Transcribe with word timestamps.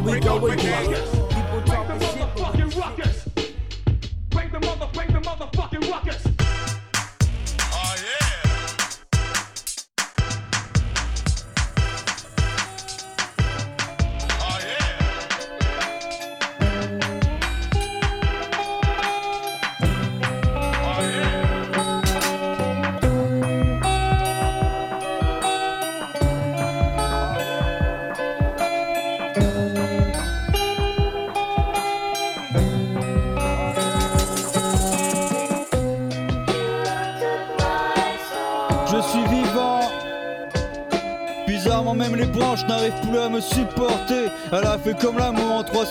We 0.00 0.20
go 0.20 0.46
again. 0.46 1.17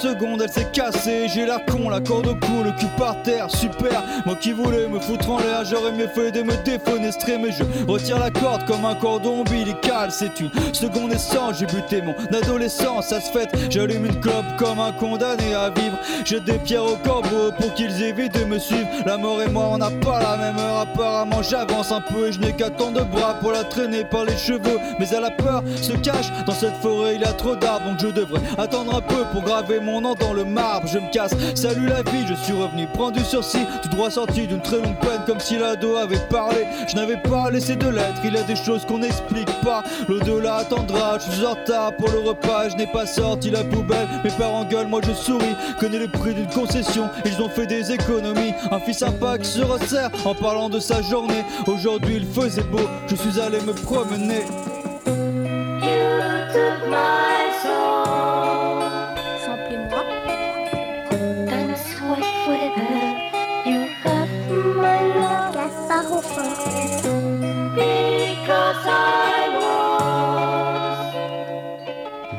L'amour 0.03 0.11
en 0.13 0.13
3 0.13 0.13
secondes, 0.13 0.41
elle 0.41 0.49
s'est 0.49 0.67
cassée. 0.71 1.27
J'ai 1.27 1.45
l'air 1.45 1.65
con, 1.65 1.89
la 1.89 1.99
corde 1.99 2.27
au 2.27 2.35
cou, 2.35 2.63
le 2.63 2.71
cul 2.71 2.87
par 2.97 3.21
terre, 3.23 3.49
super. 3.49 4.03
Moi 4.25 4.35
qui 4.35 4.51
voulais 4.51 4.87
me 4.87 4.99
foutre 4.99 5.29
en 5.29 5.39
l'air, 5.39 5.63
j'aurais 5.65 5.91
mieux 5.91 6.07
fait 6.07 6.31
de 6.31 6.41
me 6.41 6.55
défenestrer. 6.63 7.37
Mais 7.37 7.51
je 7.51 7.63
retire 7.89 8.19
la 8.19 8.31
corde 8.31 8.65
comme 8.65 8.85
un 8.85 8.95
cordon 8.95 9.41
ombilical. 9.41 10.11
C'est 10.11 10.39
une 10.39 10.51
seconde 10.73 11.13
essence, 11.13 11.59
j'ai 11.59 11.65
buté 11.65 12.01
mon 12.01 12.15
adolescence. 12.35 13.07
Ça 13.07 13.21
se 13.21 13.31
fait, 13.31 13.49
j'allume 13.69 14.05
une 14.05 14.19
clope 14.19 14.45
comme 14.57 14.79
un 14.79 14.91
condamné 14.91 15.53
à 15.53 15.69
vivre. 15.69 15.97
J'ai 16.25 16.39
des 16.39 16.59
pierres 16.59 16.85
au 16.85 16.97
corbeau 16.97 17.51
pour 17.59 17.73
qu'ils 17.73 18.01
évitent 18.03 18.33
de 18.35 18.45
me 18.45 18.59
suivre. 18.59 18.87
La 19.05 19.17
mort 19.17 19.41
et 19.41 19.49
moi, 19.49 19.69
on 19.71 19.77
n'a 19.77 19.91
pas 19.91 20.19
la 20.19 20.37
même 20.37 20.57
heure. 20.57 20.81
Apparemment, 20.81 21.41
j'avance 21.41 21.91
un 21.91 22.01
peu 22.01 22.27
et 22.27 22.31
je 22.31 22.39
n'ai 22.39 22.53
qu'à 22.53 22.69
tant 22.69 22.91
de 22.91 23.01
bras 23.01 23.35
pour 23.39 23.51
la 23.51 23.63
traîner 23.63 24.03
par 24.03 24.25
les 24.25 24.37
cheveux. 24.37 24.79
Mais 24.99 25.07
elle 25.09 25.23
a 25.23 25.31
peur, 25.31 25.63
se 25.81 25.93
cache 25.93 26.31
dans 26.45 26.53
cette 26.53 26.75
forêt. 26.77 27.15
Il 27.15 27.21
y 27.21 27.25
a 27.25 27.33
trop 27.33 27.55
d'arbres, 27.55 27.89
donc 27.89 27.99
je 27.99 28.07
devrais 28.07 28.41
attendre 28.57 28.95
un 28.95 29.01
peu 29.01 29.23
pour 29.31 29.41
graver 29.41 29.79
mon 29.79 29.86
nom 29.87 30.13
dans 30.15 30.33
le 30.33 30.45
marbre. 30.45 30.87
Je 30.87 30.99
me 30.99 31.11
casse, 31.11 31.31
salut 31.55 31.87
la 31.87 32.03
vie, 32.03 32.25
je 32.27 32.33
suis 32.33 32.53
revenu 32.53 32.87
prendre 32.93 33.13
du 33.13 33.23
sursis. 33.23 33.65
Tout 33.81 33.89
droit 33.89 34.09
sorti 34.09 34.47
d'une 34.47 34.61
très 34.61 34.77
longue 34.77 34.99
peine, 34.99 35.21
comme 35.25 35.39
si 35.39 35.57
l'ado 35.57 35.95
avait 35.97 36.19
parlé. 36.29 36.65
Je 36.87 36.95
n'avais 36.95 37.17
pas 37.17 37.49
laissé 37.49 37.75
de 37.75 37.87
lettres, 37.87 38.21
il 38.23 38.33
y 38.33 38.37
a 38.37 38.43
des 38.43 38.55
choses 38.55 38.85
qu'on 38.85 38.99
n'explique 38.99 39.51
pas. 39.61 39.83
L'au-delà 40.07 40.57
attendra, 40.57 41.17
je 41.19 41.31
suis 41.31 41.45
en 41.45 41.51
retard 41.51 41.95
pour 41.95 42.09
le 42.09 42.19
repas. 42.19 42.69
Je 42.69 42.75
n'ai 42.75 42.87
pas 42.87 43.05
sorti 43.05 43.49
la 43.49 43.63
poubelle, 43.63 44.07
mes 44.23 44.31
parents 44.31 44.65
gueulent, 44.65 44.87
moi 44.87 45.01
je 45.05 45.13
souris. 45.13 45.55
Connais 45.79 45.99
le 45.99 46.07
prix 46.07 46.33
d'une 46.33 46.49
concession, 46.49 47.09
ils 47.25 47.41
ont 47.41 47.49
fait 47.49 47.67
des 47.67 47.91
économies. 47.91 48.53
Un 48.71 48.79
fils 48.79 48.99
sympa 48.99 49.37
qui 49.37 49.49
se 49.49 49.61
resserre 49.61 50.09
en 50.25 50.35
parlant 50.35 50.69
de 50.69 50.79
sa 50.79 51.01
journée. 51.01 51.43
Aujourd'hui 51.65 52.17
il 52.17 52.25
faisait 52.25 52.63
beau, 52.63 52.87
je 53.07 53.15
suis 53.15 53.39
allé 53.39 53.59
me 53.61 53.73
promener. 53.73 54.43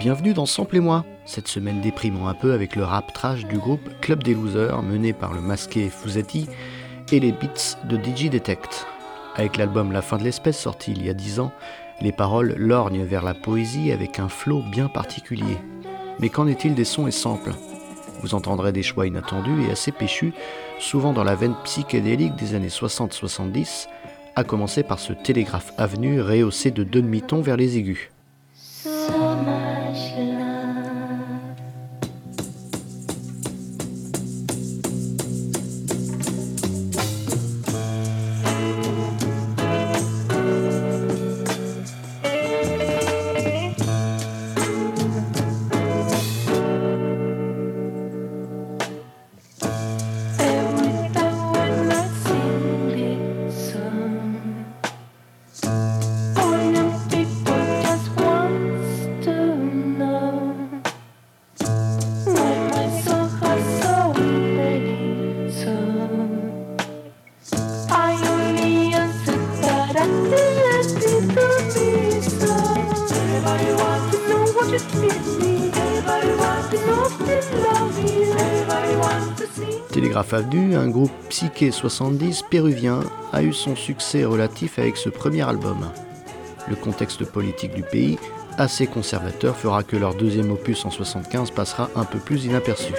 Bienvenue 0.08 0.32
dans 0.32 0.46
Samplez-moi, 0.46 1.04
cette 1.26 1.48
semaine 1.48 1.82
déprimant 1.82 2.28
un 2.28 2.34
peu 2.34 2.54
avec 2.54 2.76
le 2.76 2.82
rap 2.82 3.12
trash 3.12 3.44
du 3.44 3.58
groupe 3.58 3.90
Club 4.00 4.22
des 4.22 4.32
Losers 4.32 4.82
mené 4.82 5.12
par 5.12 5.34
le 5.34 5.42
masqué 5.42 5.90
Fuzati 5.90 6.48
et 7.12 7.20
les 7.20 7.30
beats 7.30 7.76
de 7.84 7.98
DJ 7.98 8.30
Detect. 8.30 8.86
Avec 9.36 9.58
l'album 9.58 9.92
La 9.92 10.00
fin 10.00 10.16
de 10.16 10.24
l'espèce 10.24 10.58
sorti 10.58 10.92
il 10.92 11.04
y 11.04 11.10
a 11.10 11.12
10 11.12 11.40
ans, 11.40 11.52
les 12.00 12.12
paroles 12.12 12.54
lorgnent 12.56 13.04
vers 13.04 13.22
la 13.22 13.34
poésie 13.34 13.92
avec 13.92 14.18
un 14.18 14.30
flow 14.30 14.62
bien 14.72 14.88
particulier. 14.88 15.58
Mais 16.20 16.30
qu'en 16.30 16.46
est-il 16.46 16.74
des 16.74 16.84
sons 16.84 17.06
et 17.06 17.10
samples? 17.10 17.52
Vous 18.22 18.34
entendrez 18.34 18.72
des 18.72 18.82
choix 18.82 19.06
inattendus 19.06 19.66
et 19.68 19.72
assez 19.72 19.92
péchus, 19.92 20.32
souvent 20.78 21.12
dans 21.12 21.22
la 21.22 21.34
veine 21.34 21.54
psychédélique 21.64 22.34
des 22.36 22.54
années 22.54 22.68
60-70, 22.68 23.88
à 24.36 24.42
commencer 24.42 24.84
par 24.84 25.00
ce 25.00 25.12
télégraphe 25.12 25.74
avenue 25.76 26.22
rehaussé 26.22 26.70
de 26.70 26.82
deux 26.82 27.02
demi-tons 27.02 27.42
vers 27.42 27.58
les 27.58 27.76
aigus. 27.76 28.10
Un 80.40 80.88
groupe 80.88 81.10
psyché 81.30 81.72
70 81.72 82.44
péruvien, 82.48 83.00
a 83.32 83.42
eu 83.42 83.52
son 83.52 83.74
succès 83.74 84.24
relatif 84.24 84.78
avec 84.78 84.96
ce 84.96 85.08
premier 85.08 85.42
album. 85.42 85.90
Le 86.68 86.76
contexte 86.76 87.24
politique 87.24 87.74
du 87.74 87.82
pays, 87.82 88.18
assez 88.56 88.86
conservateur, 88.86 89.56
fera 89.56 89.82
que 89.82 89.96
leur 89.96 90.14
deuxième 90.14 90.52
opus 90.52 90.84
en 90.84 90.92
75 90.92 91.50
passera 91.50 91.90
un 91.96 92.04
peu 92.04 92.20
plus 92.20 92.44
inaperçu. 92.44 92.92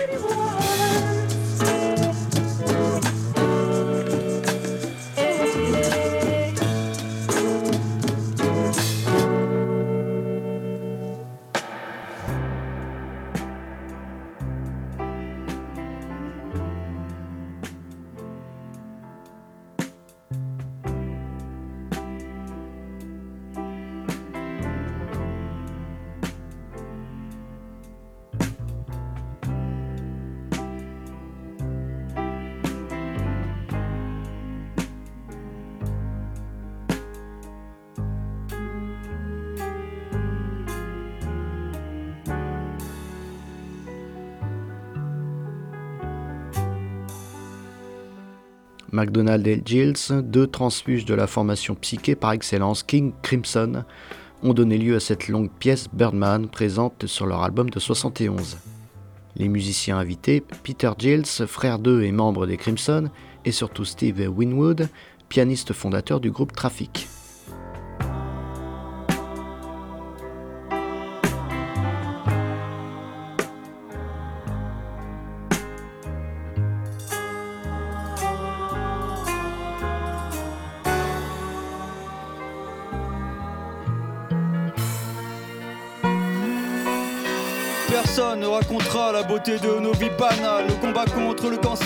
McDonald 49.00 49.48
et 49.48 49.62
Gilles, 49.64 49.96
deux 50.24 50.46
transfuges 50.46 51.06
de 51.06 51.14
la 51.14 51.26
formation 51.26 51.74
psyché 51.76 52.16
par 52.16 52.34
excellence 52.34 52.84
King 52.84 53.14
Crimson, 53.22 53.86
ont 54.44 54.54
donné 54.54 54.78
lieu 54.78 54.98
à 54.98 55.00
cette 55.00 55.30
longue 55.30 55.50
pièce 55.50 55.88
Birdman 55.94 56.50
présente 56.50 57.06
sur 57.08 57.26
leur 57.26 57.42
album 57.44 57.70
de 57.70 57.80
71. 57.80 58.58
Les 59.38 59.48
musiciens 59.48 59.98
invités, 60.00 60.44
Peter 60.64 60.92
Gilles, 60.98 61.26
frère 61.26 61.80
d'eux 61.80 62.04
et 62.04 62.12
membre 62.12 62.46
des 62.46 62.58
Crimson, 62.58 63.10
et 63.46 63.54
surtout 63.54 63.86
Steve 63.86 64.28
Winwood, 64.28 64.90
pianiste 65.30 65.72
fondateur 65.72 66.20
du 66.20 66.30
groupe 66.30 66.52
Traffic. 66.52 67.08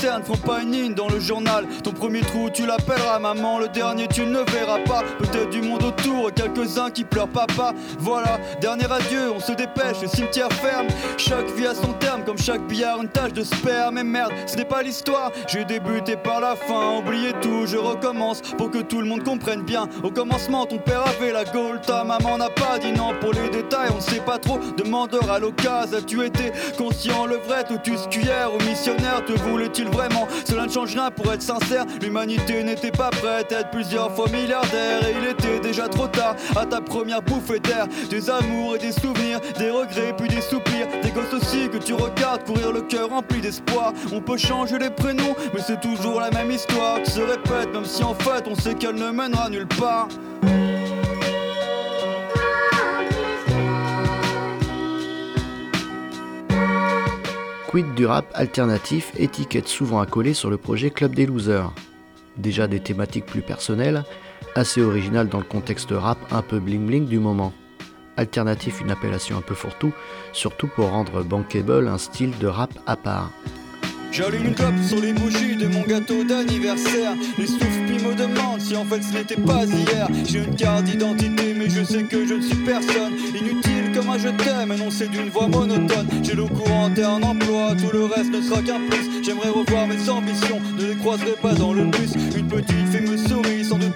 Contre 0.04 0.16
le 0.16 0.20
cancer 0.20 0.20
ne 0.20 0.24
font 0.24 0.38
pas 0.38 0.62
une 0.62 0.72
ligne 0.72 0.94
dans 0.94 1.08
le 1.08 1.20
journal. 1.20 1.66
Ton 1.84 1.92
premier 1.92 2.22
trou, 2.22 2.50
tu 2.54 2.66
l'appelleras 2.66 3.20
maman. 3.20 3.60
Le 3.60 3.68
dernier, 3.70 4.08
tu 4.08 4.26
ne 4.26 4.40
verras 4.52 4.80
pas. 4.80 5.04
Peut-être 5.20 5.50
du 5.50 5.62
monde 5.62 5.84
autour, 5.84 6.32
quelques-uns 6.34 6.90
qui 6.92 7.04
pleurent 7.04 7.28
papa. 7.28 7.74
Voilà, 8.00 8.40
dernier 8.62 8.92
adieu, 8.92 9.32
on 9.36 9.40
se 9.40 9.52
dépêche, 9.54 10.02
le 10.02 10.08
cimetière 10.08 10.52
ferme. 10.52 10.88
Chaque 11.18 11.50
vie 11.52 11.68
a 11.68 11.76
son 11.76 11.94
terme, 11.94 12.24
comme 12.24 12.38
chaque 12.38 12.66
billard, 12.68 13.02
une 13.02 13.10
tache 13.10 13.34
de 13.34 13.44
sperme. 13.44 13.96
Mais 13.96 14.04
merde, 14.04 14.34
ce 14.46 14.56
n'est 14.58 14.66
pas 14.66 14.82
l'histoire. 14.82 15.32
J'ai 15.48 15.66
débuté 15.66 16.16
par 16.16 16.40
la 16.40 16.56
fin, 16.56 16.98
oublié 16.98 17.34
tout, 17.42 17.66
je 17.66 17.78
recommence 17.78 18.42
pour 18.58 18.72
que 18.72 18.80
tout 18.80 19.02
le 19.02 19.08
monde 19.08 19.24
comprenne 19.24 19.62
bien. 19.62 19.88
Au 20.04 20.10
commencement, 20.10 20.66
ton 20.66 20.78
père 20.78 21.04
avait 21.08 21.32
la 21.32 21.46
gaule, 21.46 21.80
ta 21.82 22.04
maman 22.04 22.38
n'a 22.38 22.50
pas 22.50 22.80
dit 22.80 22.92
non 22.92 23.14
pour 23.20 23.34
les 23.34 23.50
détails. 23.50 23.90
On 23.92 23.98
ne 23.98 24.02
sait 24.02 24.22
pas 24.22 24.38
trop, 24.38 24.60
demandeur 24.78 25.30
à 25.32 25.40
l'occasion. 25.40 25.98
As-tu 25.98 26.26
été 26.26 26.52
conscient, 26.78 27.26
le 27.26 27.38
vrai, 27.38 27.64
Totus 27.64 28.08
cuillère 28.10 28.54
ou 28.54 28.58
missionnaire 28.64 29.24
Te 29.26 29.34
voulait-il 29.34 29.88
vraiment 29.94 30.28
Cela 30.46 30.66
ne 30.66 30.72
change 30.72 30.94
rien 30.94 31.12
pour 31.12 31.32
être 31.32 31.42
sincère. 31.42 31.86
L'humanité 32.02 32.64
n'était 32.64 32.92
pas 32.92 33.10
prête 33.10 33.52
à 33.52 33.62
être 33.62 33.72
plusieurs 33.72 34.14
fois 34.16 34.28
milliardaire 34.30 35.08
et 35.08 35.16
il 35.22 35.30
était 35.30 35.60
déjà 35.60 35.88
trop 35.88 36.08
tard 36.08 36.36
à 36.56 36.66
ta 36.66 36.82
première 36.82 37.22
bouffée 37.22 37.60
d'air. 37.60 37.88
Des 38.10 38.30
amours 38.30 38.76
et 38.76 38.80
des 38.80 38.92
souvenirs, 38.92 39.40
des 39.58 39.70
regrets 39.70 40.14
puis 40.18 40.28
des 40.28 40.42
soupirs, 40.42 40.88
des 41.02 41.12
gosses 41.12 41.34
aussi 41.34 41.70
que 41.70 41.78
tu 41.78 41.94
regardes 41.94 42.44
courir 42.44 42.72
le 42.72 42.82
cœur 42.82 43.10
rempli 43.10 43.42
d'espoir. 43.42 43.94
On 44.12 44.22
peut 44.22 44.38
changer 44.38 44.80
les 44.80 44.90
prénoms, 44.90 45.36
mais 45.54 45.62
c'est 45.66 45.80
toujours 45.80 46.20
la 46.20 46.32
même 46.32 46.52
histoire 46.52 47.02
qui 47.04 47.12
se 47.12 47.22
répète, 47.22 47.74
même 47.74 47.86
si 47.86 48.04
en 48.04 48.14
fait 48.14 48.48
on 48.48 48.56
sait 48.56 48.74
qu'elle 48.74 48.96
ne 48.96 49.12
mènera 49.12 49.50
nulle 49.50 49.68
part. 49.68 50.08
Quid 57.74 57.96
du 57.96 58.06
rap 58.06 58.28
alternatif, 58.36 59.12
étiquette 59.18 59.68
souvent 59.68 60.00
accolée 60.00 60.36
sur 60.36 60.52
le 60.52 60.58
projet 60.58 60.92
Club 60.92 61.16
des 61.16 61.26
Losers. 61.26 61.74
Déjà 62.38 62.68
des 62.68 62.80
thématiques 62.80 63.26
plus 63.26 63.42
personnelles, 63.42 64.04
assez 64.54 64.80
originales 64.80 65.28
dans 65.28 65.40
le 65.40 65.44
contexte 65.44 65.90
rap 65.90 66.20
un 66.30 66.44
peu 66.44 66.60
bling 66.60 66.86
bling 66.86 67.08
du 67.08 67.18
moment. 67.18 67.52
Alternatif, 68.16 68.80
une 68.82 68.92
appellation 68.92 69.38
un 69.40 69.42
peu 69.42 69.56
fourre-tout, 69.56 69.92
surtout 70.34 70.68
pour 70.68 70.92
rendre 70.92 71.24
bankable 71.24 71.88
un 71.88 71.98
style 71.98 72.38
de 72.38 72.46
rap 72.46 72.70
à 72.86 72.96
part. 72.96 73.32
J'allume 74.12 74.46
une 74.46 74.54
clope 74.54 74.78
sur 74.88 75.02
les 75.02 75.12
bougies 75.12 75.56
de 75.56 75.66
mon 75.66 75.82
gâteau 75.82 76.24
d'anniversaire. 76.24 77.14
Les 77.40 77.48
souffles 77.48 77.88
puis 77.88 77.98
me 77.98 78.14
demandent 78.14 78.62
si 78.62 78.76
en 78.76 78.86
fait 78.86 79.02
ce 79.02 79.14
n'était 79.16 79.42
pas 79.42 79.66
hier. 79.66 80.08
J'ai 80.30 80.44
une 80.44 80.56
carte 80.56 80.84
d'identité, 80.84 81.56
mais 81.58 81.72
je 81.72 81.84
sais 81.84 82.04
que 82.04 82.24
je 82.24 82.36
ne 82.36 82.42
suis 82.42 82.64
personne. 82.64 83.14
Inutile 83.34 83.73
comme 83.94 84.10
un 84.10 84.18
je 84.18 84.30
t'aime, 84.30 84.72
énoncé 84.72 85.08
d'une 85.08 85.30
voix 85.30 85.48
monotone. 85.48 86.08
J'ai 86.24 86.34
le 86.34 86.46
courant 86.46 86.90
en 86.90 87.22
emploi, 87.24 87.76
tout 87.80 87.92
le 87.94 88.06
reste 88.06 88.32
ne 88.32 88.42
sera 88.42 88.62
qu'un 88.62 88.80
plus. 88.90 89.24
J'aimerais 89.24 89.50
revoir 89.50 89.88
mes 89.88 90.10
ambitions, 90.10 90.60
ne 90.78 90.86
les 90.86 90.96
croiserai 90.96 91.34
pas 91.42 91.54
dans 91.54 91.74
le 91.74 91.86
bus. 91.86 92.14
Une 92.36 92.48
petite 92.48 92.88
fille 92.92 93.10
me 93.10 93.18
sourit, 93.18 93.53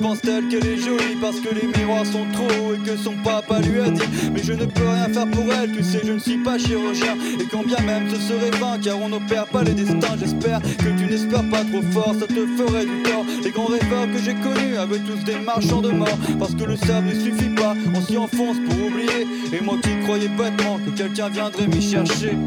pense-t-elle 0.07 0.47
qu'elle 0.47 0.65
est 0.65 0.77
jolie 0.77 1.17
parce 1.19 1.37
que 1.41 1.53
les 1.53 1.67
miroirs 1.67 2.05
sont 2.05 2.25
trop 2.31 2.73
et 2.73 2.77
que 2.77 2.95
son 2.95 3.13
papa 3.25 3.59
lui 3.59 3.81
a 3.81 3.89
dit. 3.89 4.01
Mais 4.33 4.41
je 4.41 4.53
ne 4.53 4.65
peux 4.65 4.87
rien 4.87 5.09
faire 5.09 5.29
pour 5.29 5.43
elle, 5.53 5.73
tu 5.73 5.83
sais, 5.83 5.99
je 6.05 6.13
ne 6.13 6.19
suis 6.19 6.37
pas 6.37 6.57
chirurgien. 6.57 7.17
Et 7.41 7.43
quand 7.51 7.65
bien 7.65 7.79
même 7.81 8.09
ce 8.09 8.15
serait 8.15 8.51
vain, 8.51 8.77
car 8.81 8.97
on 9.01 9.09
n'opère 9.09 9.47
pas 9.47 9.63
les 9.63 9.73
destins. 9.73 10.15
J'espère 10.17 10.61
que 10.61 10.97
tu 10.97 11.07
n'espères 11.07 11.49
pas 11.49 11.63
trop 11.65 11.81
fort, 11.91 12.15
ça 12.17 12.25
te 12.25 12.45
ferait 12.57 12.85
du 12.85 13.03
tort. 13.03 13.25
Les 13.43 13.51
grands 13.51 13.65
rêveurs 13.65 14.07
que 14.13 14.19
j'ai 14.23 14.35
connus 14.35 14.77
avaient 14.77 14.99
tous 14.99 15.25
des 15.25 15.39
marchands 15.39 15.81
de 15.81 15.89
mort. 15.89 16.17
Parce 16.39 16.55
que 16.55 16.63
le 16.63 16.77
sable 16.77 17.07
ne 17.07 17.19
suffit 17.19 17.49
pas, 17.49 17.75
on 17.93 18.01
s'y 18.01 18.17
enfonce 18.17 18.57
pour 18.65 18.85
oublier. 18.85 19.27
Et 19.51 19.61
moi 19.61 19.75
qui 19.83 19.89
croyais 20.03 20.29
bêtement 20.29 20.79
que 20.85 20.91
quelqu'un 20.91 21.27
viendrait 21.27 21.67
m'y 21.67 21.81
chercher. 21.81 22.37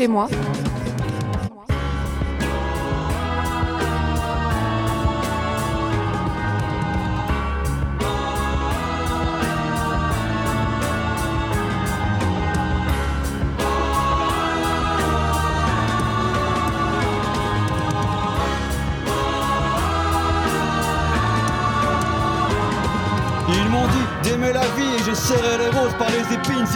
Samplez-moi. 0.00 0.59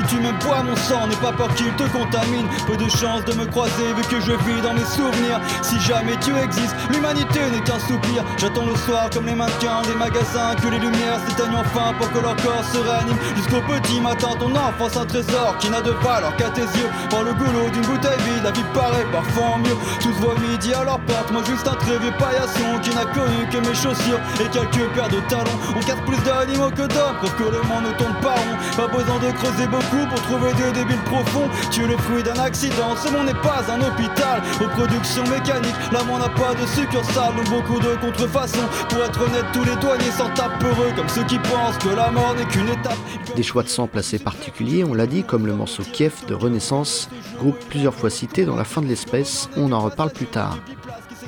Tu 0.09 0.17
me 0.17 0.33
bois 0.45 0.63
mon 0.63 0.77
sang, 0.77 1.07
n'aie 1.07 1.17
pas 1.17 1.33
peur 1.33 1.53
qu'il 1.55 1.73
te 1.75 1.85
contamine. 1.85 2.47
Peu 2.67 2.77
de 2.77 2.89
chance 2.89 3.25
de 3.25 3.35
me 3.35 3.47
croiser 3.47 3.93
vu 3.97 4.03
que 4.03 4.21
je 4.21 4.33
vis 4.33 4.61
dans 4.63 4.75
mes 4.75 4.85
souvenirs. 4.85 5.41
Si 5.63 5.81
jamais 5.81 6.17
tu 6.21 6.37
existes, 6.37 6.75
l'humanité 6.91 7.41
n'est 7.53 7.63
qu'un 7.63 7.79
soupir. 7.79 8.25
J'attends 8.39 8.67
le 8.67 8.77
soir 8.77 9.09
comme 9.13 9.27
les 9.27 9.35
mannequins 9.35 9.83
des 9.83 9.95
magasins 9.95 10.55
que 10.61 10.69
les 10.69 10.79
lumières 10.79 11.21
s'éteignent 11.27 11.57
enfin 11.57 11.95
pour 11.99 12.11
que 12.13 12.19
leur 12.19 12.37
corps 12.37 12.65
se 12.73 12.79
réanime. 12.79 13.19
Jusqu'au 13.37 13.61
petit 13.63 14.01
matin, 14.01 14.31
ton 14.39 14.55
enfance 14.55 14.97
un 14.97 15.07
trésor 15.07 15.57
qui 15.59 15.71
n'a 15.71 15.81
de 15.81 15.93
valeur 16.03 16.35
qu'à 16.37 16.51
tes 16.51 16.63
yeux. 16.63 16.91
Par 17.11 17.23
le 17.23 17.33
goulot 17.35 17.71
d'une 17.73 17.87
bouteille 17.87 18.21
vide, 18.25 18.45
la 18.45 18.51
vie 18.51 18.65
paraît 18.75 19.07
parfois 19.13 19.59
mieux. 19.59 19.77
Tous 20.01 20.15
voient 20.21 20.39
midi 20.39 20.73
à 20.75 20.85
leur 20.85 21.01
porte, 21.01 21.31
moi 21.33 21.43
juste 21.47 21.67
un 21.69 21.75
très 21.75 21.99
vieux 21.99 22.15
paillasson 22.19 22.81
qui 22.83 22.91
n'a 22.95 23.05
connu 23.07 23.47
que 23.51 23.59
mes 23.59 23.75
chaussures 23.75 24.21
et 24.41 24.49
quelques 24.51 24.87
paires 24.95 25.09
de 25.09 25.21
talons. 25.29 25.59
On 25.77 25.81
casse 25.81 26.03
plus 26.07 26.21
d'animaux 26.25 26.71
que 26.71 26.87
d'hommes, 26.87 27.19
pour 27.21 27.35
que 27.37 27.45
le 27.45 27.63
monde 27.69 27.85
ne 27.89 27.93
tourne 27.93 28.15
pas 28.23 28.35
rond. 28.35 28.57
Pas 28.77 28.89
besoin 28.89 29.19
de 29.19 29.31
creuser 29.33 29.67
beaucoup 29.67 29.94
pour 30.09 30.21
trouver 30.23 30.53
des 30.55 30.73
débiles 30.73 31.05
profonds. 31.05 31.49
Tu 31.71 31.85
es 31.85 31.87
le 31.87 31.97
fruit 31.97 32.23
d'un 32.23 32.39
accident, 32.41 32.97
ce 32.97 33.11
monde 33.11 33.27
n'est 33.27 33.43
pas 33.43 33.63
un 33.71 33.81
hôpital. 33.81 34.43
Reproduction 34.61 35.23
mécanique, 35.25 35.75
l'amour 35.93 36.19
n'a 36.19 36.29
pas 36.29 36.55
de 36.55 36.67
succursale, 36.67 37.35
donc 37.37 37.49
beaucoup 37.49 37.81
de 37.81 37.95
contrefaçons. 37.97 38.69
Pour 38.89 39.03
être 39.03 39.21
honnête, 39.21 39.47
tous 39.53 39.65
les 39.65 39.77
douaniers 39.77 40.11
s'en 40.11 40.29
tapent 40.31 40.63
heureux, 40.63 40.93
comme 40.97 41.09
ceux 41.09 41.25
qui 41.25 41.39
pensent 41.39 41.79
que 41.79 41.95
la 41.95 42.11
mort 42.11 42.35
n'est 42.37 42.47
qu'une 42.47 42.69
étape. 42.69 42.99
Des 43.37 43.43
choix 43.43 43.63
de 43.63 43.69
samples 43.69 43.99
assez 43.99 44.19
particuliers, 44.19 44.85
on 44.85 44.95
l'a 44.95 45.07
dit, 45.07 45.25
comme 45.25 45.47
le 45.47 45.55
morceau 45.55 45.83
Kiev 45.83 46.27
de 46.29 46.35
Renaissance, 46.35 47.09
groupe 47.39 47.59
plusieurs 47.69 47.95
fois 47.95 48.11
cité 48.11 48.45
dans 48.45 48.57
La 48.57 48.65
fin 48.65 48.83
de 48.83 48.87
l'espèce, 48.87 49.49
on 49.57 49.73
en 49.73 49.81
reparle 49.81 50.11
plus 50.11 50.27
tard. 50.27 50.59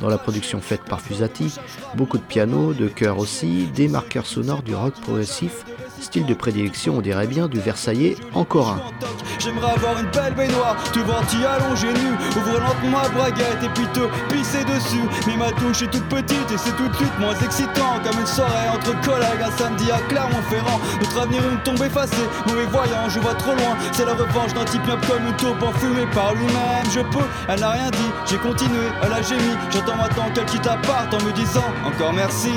Dans 0.01 0.09
la 0.09 0.19
production 0.19 0.61
faite 0.61 0.83
par 0.83 1.01
Fusati, 1.01 1.55
beaucoup 1.95 2.19
de 2.19 2.23
piano, 2.23 2.75
de 2.75 2.87
chœurs 2.87 3.19
aussi, 3.19 3.67
des 3.75 3.89
marqueurs 3.89 4.27
sonores 4.27 4.63
du 4.63 4.75
rock 4.75 4.95
progressif, 5.01 5.65
style 6.01 6.27
de 6.27 6.35
prédilection, 6.35 6.97
on 6.99 7.01
dirait 7.01 7.27
bien, 7.27 7.49
du 7.49 7.61
Versaillais 7.61 8.17
encore 8.35 8.71
un. 8.71 8.81
J'aimerais 9.39 9.73
avoir 9.73 9.99
une 9.99 10.11
belle 10.11 10.35
baignoire, 10.35 10.77
te 10.93 10.99
voir 11.01 11.27
t'y 11.27 11.45
allonger 11.45 11.93
nu, 11.93 12.13
ouvrir 12.37 12.61
lentement 12.61 13.03
la 13.03 13.09
braguette 13.11 13.63
et 13.63 13.69
puis 13.75 13.87
te 13.93 14.01
pisser 14.33 14.65
dessus. 14.65 15.05
Mais 15.27 15.37
ma 15.37 15.51
touche 15.53 15.83
est 15.83 15.91
toute 15.91 16.09
petite 16.09 16.51
et 16.53 16.59
c'est 16.59 16.75
tout 16.77 16.89
de 16.89 16.97
suite 16.97 17.19
moins 17.19 17.35
excitant, 17.45 18.01
comme 18.05 18.21
une 18.21 18.27
soirée 18.27 18.69
entre 18.75 18.99
collègues 19.03 19.43
un 19.45 19.51
samedi 19.57 19.91
à 19.91 19.99
Clermont-Ferrand. 20.09 20.81
Notre 21.01 21.21
avenir 21.21 21.43
une 21.51 21.63
tombe 21.63 21.83
effacée, 21.83 22.27
mauvais 22.47 22.67
voyant, 22.67 23.09
je 23.09 23.21
vois 23.21 23.35
trop 23.35 23.53
loin. 23.53 23.77
C'est 23.93 24.07
la 24.07 24.15
revanche 24.15 24.55
d'un 24.55 24.65
type 24.65 24.85
myope 24.87 25.07
comme 25.07 25.27
une 25.27 25.37
taupe 25.37 25.63
enfumée 25.63 26.07
par 26.15 26.35
lui-même. 26.35 26.87
Je 26.93 27.01
peux, 27.01 27.27
elle 27.49 27.61
n'a 27.61 27.71
rien 27.71 27.91
dit, 27.91 28.11
j'ai 28.27 28.39
continué, 28.39 28.89
elle 29.03 29.13
a 29.13 29.23
gémi. 29.23 29.55
J'attends 29.71 29.97
maintenant 29.97 30.31
qu'elle 30.35 30.47
quitte 30.47 30.67
appart 30.67 31.13
en 31.13 31.25
me 31.25 31.33
disant 31.33 31.65
encore 31.85 32.13
merci. 32.13 32.53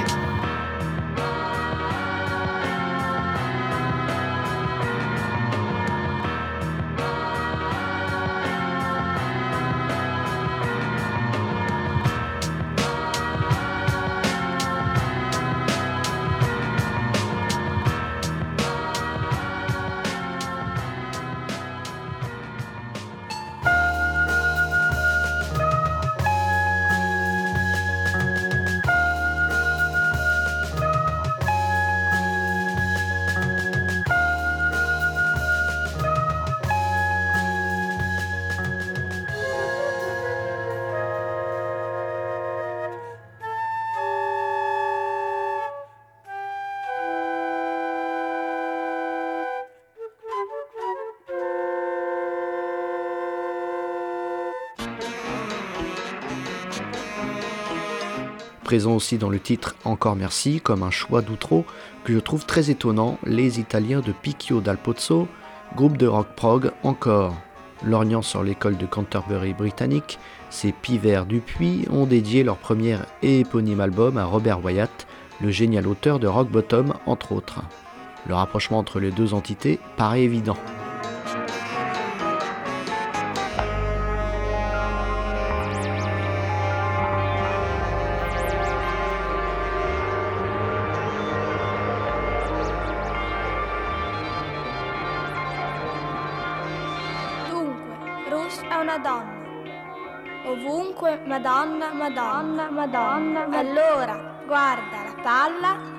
Présent 58.70 58.94
aussi 58.94 59.18
dans 59.18 59.32
le 59.32 59.40
titre 59.40 59.76
Encore 59.84 60.16
merci, 60.16 60.62
comme 60.62 60.84
un 60.84 60.92
choix 60.92 61.24
d'outro 61.24 61.66
que 62.04 62.14
je 62.14 62.20
trouve 62.20 62.46
très 62.46 62.70
étonnant, 62.70 63.18
les 63.26 63.60
Italiens 63.60 64.02
de 64.02 64.12
Picchio 64.12 64.62
dal 64.62 64.78
Pozzo, 64.78 65.28
groupe 65.76 65.98
de 65.98 66.06
rock 66.06 66.28
prog 66.36 66.72
encore. 66.84 67.34
Lorgnant 67.84 68.22
sur 68.22 68.44
l'école 68.44 68.78
de 68.78 68.86
Canterbury 68.86 69.54
britannique, 69.54 70.20
ces 70.52 70.72
pivers 70.72 71.26
du 71.26 71.40
Puy 71.40 71.88
ont 71.90 72.06
dédié 72.06 72.44
leur 72.44 72.58
premier 72.58 73.00
et 73.24 73.40
éponyme 73.40 73.80
album 73.80 74.20
à 74.20 74.26
Robert 74.26 74.64
Wyatt, 74.64 75.08
le 75.42 75.50
génial 75.50 75.88
auteur 75.88 76.20
de 76.20 76.28
Rock 76.28 76.50
Bottom 76.52 76.94
entre 77.08 77.32
autres. 77.32 77.64
Le 78.28 78.36
rapprochement 78.36 78.78
entre 78.78 79.00
les 79.00 79.10
deux 79.10 79.34
entités 79.34 79.80
paraît 79.98 80.22
évident. 80.22 80.58
Ruth 98.90 98.96
è 98.96 98.96
una 98.96 98.98
donna. 98.98 99.38
Ovunque, 100.46 101.22
Madonna, 101.26 101.94
Madonna, 101.94 102.70
Madonna. 102.72 103.46
Allora, 103.52 104.42
guarda 104.46 105.04
la 105.04 105.22
palla. 105.22 105.98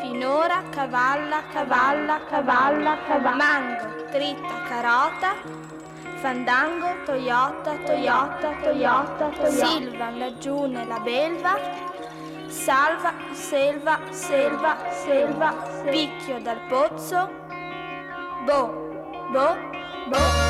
Finora 0.00 0.62
cavalla, 0.70 1.42
cavalla, 1.50 2.20
cavalla, 2.28 2.98
cavalla. 3.06 3.36
Mango, 3.36 4.04
dritta, 4.10 4.62
carota. 4.68 5.34
Fandango, 6.16 6.88
Toyota, 7.06 7.76
Toyota, 7.84 8.50
Toyota, 8.62 9.28
Toyota. 9.28 9.50
Silva, 9.50 10.10
laggiù 10.10 10.66
nella 10.66 10.98
belva. 10.98 11.58
Salva, 12.48 13.12
selva, 13.30 13.98
selva, 14.10 14.76
selva. 14.90 15.52
Picchio 15.88 16.38
dal 16.40 16.60
pozzo. 16.68 17.30
Boh, 18.44 19.26
boh, 19.30 19.56
boh. 20.06 20.49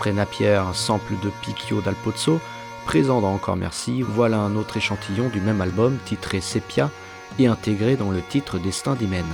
Après 0.00 0.14
Napier, 0.14 0.54
un 0.54 0.72
sample 0.72 1.12
de 1.22 1.28
Picchio 1.42 1.82
dal 1.82 1.94
Pozzo, 1.94 2.40
présent 2.86 3.20
dans 3.20 3.34
Encore 3.34 3.58
Merci, 3.58 4.00
voilà 4.00 4.38
un 4.38 4.56
autre 4.56 4.78
échantillon 4.78 5.28
du 5.28 5.42
même 5.42 5.60
album 5.60 5.98
titré 6.06 6.40
Sepia 6.40 6.90
et 7.38 7.46
intégré 7.46 7.96
dans 7.96 8.10
le 8.10 8.22
titre 8.22 8.58
Destin 8.58 8.94
d'Hymen. 8.94 9.26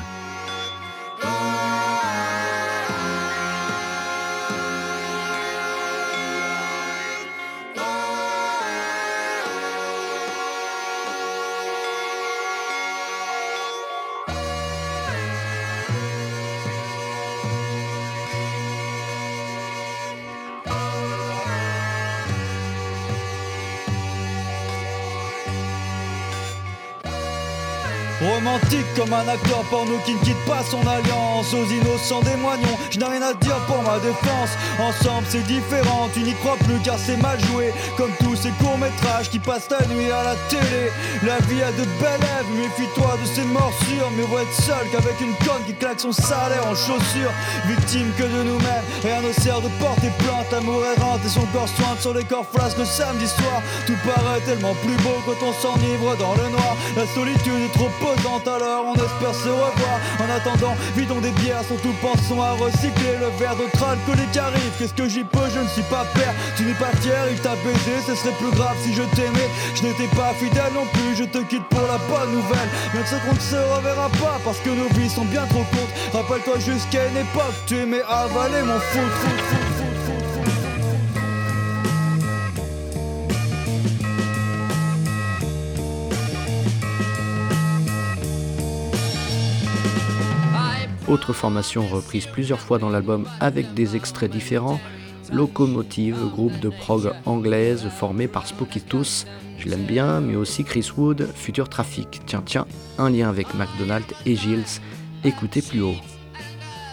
Comme 29.07 29.15
un 29.15 29.29
acteur 29.29 29.63
porno 29.71 29.99
qui 30.05 30.15
ne 30.15 30.19
quitte 30.21 30.45
pas 30.47 30.63
son 30.69 30.81
alliance. 30.87 31.53
Aux 31.55 31.65
innocents 31.65 32.23
des 32.23 32.37
moignons, 32.37 32.77
je 32.91 32.99
n'ai 32.99 33.05
rien 33.05 33.23
à 33.23 33.35
dire 33.35 33.57
pour 33.67 33.83
ma 33.83 33.99
défense. 33.99 34.51
Ensemble 34.79 35.27
c'est 35.29 35.47
différent, 35.47 36.09
tu 36.13 36.21
n'y 36.21 36.35
crois 36.35 36.57
plus 36.57 36.79
car 36.85 36.99
c'est 36.99 37.17
mal 37.17 37.39
joué. 37.47 37.73
Comme 37.97 38.11
tous 38.21 38.37
ces 38.37 38.51
courts 38.61 38.79
métrages 38.79 39.31
qui 39.31 39.39
passent 39.39 39.69
la 39.71 39.87
nuit 39.87 40.11
à 40.11 40.25
la 40.25 40.37
télé. 40.49 40.91
La 41.23 41.39
vie 41.47 41.63
a 41.63 41.71
de 41.73 41.85
belles 42.01 42.29
méfie-toi 42.55 43.19
de 43.23 43.27
ces 43.27 43.45
morsures. 43.45 44.11
Mais 44.17 44.25
vaut 44.25 44.39
être 44.39 44.55
seul 44.55 44.87
qu'avec 44.93 45.21
une 45.21 45.35
conne 45.47 45.63
qui 45.67 45.75
claque 45.75 46.01
son 46.01 46.13
salaire 46.13 46.67
en 46.67 46.75
chaussures. 46.75 47.33
Victime 47.67 48.11
que 48.19 48.25
de 48.25 48.43
nous-mêmes, 48.43 48.85
rien 49.03 49.21
ne 49.23 49.33
sert 49.33 49.61
de 49.61 49.69
porter 49.81 50.11
plainte. 50.19 50.53
Amour 50.53 50.83
errante 50.97 51.21
et 51.25 51.29
son 51.29 51.45
corps 51.53 51.69
sointe 51.69 52.01
sur 52.01 52.15
les 52.15 52.25
corps 52.25 52.47
flasques 52.53 52.79
le 52.79 52.85
samedi 52.85 53.27
soir. 53.27 53.63
Tout 53.87 53.97
paraît 54.05 54.41
tellement 54.45 54.75
plus 54.85 54.97
beau 55.03 55.17
quand 55.27 55.41
on 55.45 55.53
s'enivre 55.53 56.17
dans 56.17 56.35
le 56.35 56.49
noir. 56.51 56.77
La 56.97 57.07
solitude 57.07 57.61
est 57.67 57.73
trop 57.73 57.91
pesante 58.01 58.47
alors 58.47 58.85
on 58.87 58.95
espère 58.95 59.35
se 59.35 59.49
revoir. 59.49 59.97
En 60.21 60.29
attendant, 60.31 60.75
vidons 60.97 61.21
des 61.21 61.31
bières, 61.43 61.65
surtout 61.67 61.95
pensons 62.01 62.41
à 62.43 62.53
recycler 62.53 63.17
Le 63.21 63.31
verre 63.39 63.57
d'autre 63.57 63.83
alcoolique 63.85 64.37
arrive, 64.37 64.73
qu'est-ce 64.79 64.95
que 64.95 65.09
j'y 65.09 65.25
peux, 65.25 65.49
je 65.53 65.61
ne 65.61 65.69
suis 65.69 65.83
pas 65.83 66.05
père. 66.15 66.35
Tu 66.57 66.65
n'es 66.65 66.75
pas 66.75 66.95
fier, 67.01 67.27
il 67.31 67.41
t'a 67.41 67.55
baisé, 67.65 68.01
ce 68.07 68.15
serait 68.15 68.35
plus 68.39 68.51
grave 68.51 68.77
si 68.83 68.93
je 68.95 69.03
t'aimais. 69.15 69.51
Je 69.75 69.83
n'étais 69.83 70.09
pas 70.15 70.33
fidèle 70.35 70.73
non 70.75 70.87
plus, 70.93 71.17
je 71.17 71.25
te 71.25 71.39
quitte 71.39 71.65
pour 71.69 71.83
la 71.83 71.99
bonne 72.09 72.36
nouvelle 72.37 72.69
Même 72.95 73.07
ce 73.07 73.17
qu'on 73.25 73.35
ne 73.35 73.41
se 73.41 73.61
reverra 73.77 74.09
pas 74.25 74.39
parce 74.45 74.61
que 74.61 74.71
nos 74.71 74.89
vies 74.99 75.09
sont 75.09 75.25
bien 75.25 75.47
trop 75.47 75.65
courtes 75.73 75.95
Rappelle-toi 76.13 76.59
jusqu'à 76.59 77.09
une 77.09 77.17
époque, 77.17 77.57
tu 77.67 77.77
aimais 77.77 78.03
avaler 78.09 78.63
mon 78.63 78.79
foot, 78.79 79.13
foot. 79.21 79.87
Autre 91.09 91.33
formation 91.33 91.87
reprise 91.87 92.27
plusieurs 92.27 92.59
fois 92.59 92.79
dans 92.79 92.89
l'album 92.89 93.27
avec 93.39 93.75
des 93.75 93.95
extraits 93.95 94.31
différents, 94.31 94.81
Locomotive, 95.33 96.17
groupe 96.33 96.59
de 96.61 96.69
prog 96.69 97.13
anglaise 97.25 97.87
formé 97.89 98.29
par 98.29 98.47
Spooky 98.47 98.81
Tooth, 98.81 99.27
je 99.59 99.69
l'aime 99.69 99.85
bien, 99.85 100.21
mais 100.21 100.37
aussi 100.37 100.65
Chris 100.65 100.91
Wood, 100.97 101.29
Future 101.35 101.69
Traffic. 101.69 102.21
Tiens, 102.27 102.43
tiens, 102.45 102.67
un 102.99 103.11
lien 103.11 103.29
avec 103.29 103.55
McDonald 103.55 104.05
et 104.25 104.37
Gilles, 104.37 104.65
écoutez 105.25 105.63
plus 105.63 105.83
haut. 105.83 105.97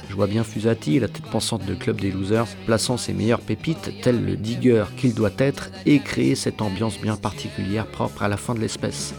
Je 0.09 0.15
vois 0.15 0.27
bien 0.27 0.43
Fusati, 0.43 0.99
la 0.99 1.07
tête 1.07 1.25
pensante 1.25 1.65
de 1.65 1.73
Club 1.73 1.99
des 1.99 2.11
Losers, 2.11 2.47
plaçant 2.65 2.97
ses 2.97 3.13
meilleures 3.13 3.41
pépites, 3.41 3.91
tel 4.01 4.23
le 4.23 4.35
digger 4.35 4.85
qu'il 4.95 5.13
doit 5.13 5.31
être, 5.39 5.71
et 5.85 5.99
créer 5.99 6.35
cette 6.35 6.61
ambiance 6.61 6.99
bien 6.99 7.15
particulière 7.15 7.87
propre 7.87 8.23
à 8.23 8.27
la 8.27 8.37
fin 8.37 8.53
de 8.53 8.59
l'espèce. 8.59 9.13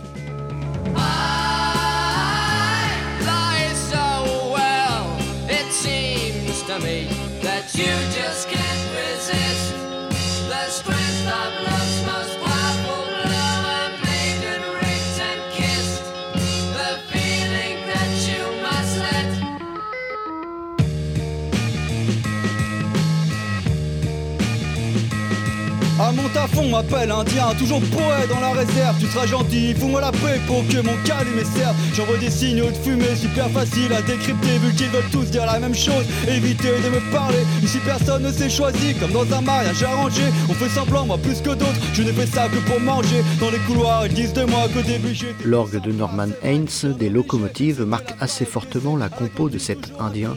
À 26.34 26.40
mon 26.40 26.46
tafon 26.46 26.68
m'appelle 26.68 27.10
indien, 27.12 27.54
toujours 27.58 27.80
poète 27.80 28.28
dans 28.28 28.40
la 28.40 28.50
réserve. 28.52 28.98
Tu 28.98 29.06
seras 29.06 29.26
gentil, 29.26 29.72
fous-moi 29.74 30.00
la 30.00 30.10
paix 30.10 30.40
pour 30.46 30.66
que 30.66 30.78
mon 30.78 30.96
calumet 31.04 31.44
serve. 31.44 31.76
J'envoie 31.94 32.16
des 32.18 32.30
signaux 32.30 32.70
de 32.70 32.76
fumée, 32.76 33.14
super 33.14 33.48
facile 33.50 33.92
à 33.92 34.02
décrypter 34.02 34.58
Vu 34.58 34.74
qu'ils 34.74 34.88
veulent 34.88 35.10
tous 35.12 35.30
dire 35.30 35.46
la 35.46 35.60
même 35.60 35.74
chose, 35.74 36.04
évitez 36.26 36.80
de 36.82 36.88
me 36.88 37.12
parler 37.12 37.38
Ici 37.62 37.78
personne 37.84 38.22
ne 38.24 38.32
s'est 38.32 38.50
choisi, 38.50 38.94
comme 38.94 39.12
dans 39.12 39.32
un 39.32 39.42
mariage 39.42 39.82
arrangé 39.82 40.22
On 40.48 40.54
fait 40.54 40.68
semblant, 40.68 41.06
moi 41.06 41.18
plus 41.18 41.40
que 41.40 41.50
d'autres, 41.50 41.80
je 41.92 42.02
n'ai 42.02 42.12
fait 42.12 42.26
ça 42.26 42.48
que 42.48 42.58
pour 42.68 42.80
manger. 42.80 43.22
Dans 43.38 43.50
les 43.50 43.58
couloirs, 43.58 44.06
ils 44.06 44.14
disent 44.14 44.32
de 44.32 44.44
moi 44.44 44.66
qu'au 44.72 44.82
début 44.82 45.14
j'étais 45.14 45.44
L'orgue 45.44 45.80
de 45.80 45.92
Norman 45.92 46.28
Haynes 46.42 46.66
des 46.98 47.10
locomotives 47.10 47.82
marque 47.82 48.14
assez 48.20 48.44
fortement 48.44 48.96
la 48.96 49.08
compo 49.08 49.48
de 49.48 49.58
cet 49.58 49.92
Indien, 50.00 50.36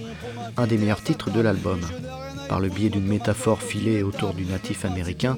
un 0.58 0.68
des 0.68 0.78
meilleurs 0.78 1.02
titres 1.02 1.32
de 1.32 1.42
l'album. 1.42 1.80
Par 2.50 2.60
le 2.60 2.70
biais 2.70 2.90
d'une 2.90 3.08
métaphore 3.08 3.62
filée 3.62 4.04
autour 4.04 4.34
du 4.34 4.46
natif 4.46 4.86
américain, 4.86 5.38